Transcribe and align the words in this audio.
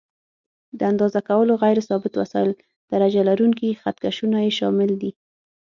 د 0.79 0.79
اندازه 0.91 1.19
کولو 1.29 1.53
غیر 1.63 1.77
ثابت 1.89 2.13
وسایل: 2.21 2.51
درجه 2.91 3.21
لرونکي 3.29 3.69
خط 3.81 3.97
کشونه 4.05 4.37
یې 4.45 4.51
شامل 4.59 4.91
دي. 5.01 5.11